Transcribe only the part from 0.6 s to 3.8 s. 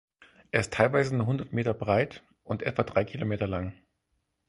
ist teilweise nur unter hundert Meter breit und etwa drei Kilometer lang.